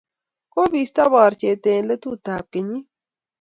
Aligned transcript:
kobisto 0.53 1.01
borchet 1.13 1.63
eng' 1.73 1.87
letutab 1.89 2.43
kenyit. 2.51 2.87